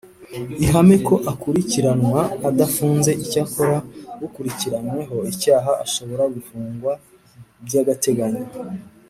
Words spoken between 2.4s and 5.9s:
adafunze Icyakora ukurikiranyweho icyaha